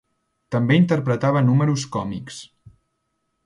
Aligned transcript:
També 0.55 0.77
interpretava 0.79 1.43
números 1.51 1.85
còmics. 1.97 2.41